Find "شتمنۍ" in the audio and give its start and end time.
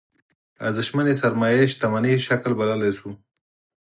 1.73-2.15